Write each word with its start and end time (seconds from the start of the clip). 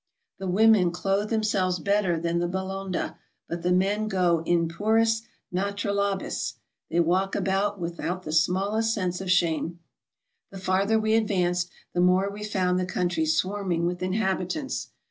The 0.39 0.47
women 0.47 0.89
clothe 0.89 1.29
themselves 1.29 1.77
better 1.77 2.19
than 2.19 2.39
the 2.39 2.47
Balonda, 2.47 3.19
but 3.47 3.61
the 3.61 3.71
men 3.71 4.07
go 4.07 4.41
in 4.47 4.67
pnris 4.67 5.21
naturalibus. 5.53 6.53
They 6.89 6.99
walk 6.99 7.35
about 7.35 7.79
without 7.79 8.23
the 8.23 8.31
smallest 8.31 8.95
sense 8.95 9.21
of 9.21 9.29
shame. 9.29 9.79
The 10.49 10.57
farther 10.57 10.99
we 10.99 11.13
advanced, 11.13 11.69
the 11.93 12.01
more 12.01 12.31
we 12.31 12.43
found 12.43 12.79
the 12.79 12.87
coun 12.87 13.09
try 13.09 13.25
swarming 13.25 13.85
with 13.85 14.01
inhabitants. 14.01 14.87